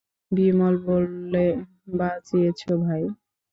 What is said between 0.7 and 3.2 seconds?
বললে, বাঁচিয়েছ ভাই।